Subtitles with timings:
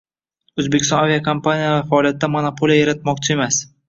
[0.61, 3.61] O‘zbekiston aviakompaniyalar faoliyatida monopoliya yaratmoqchi emas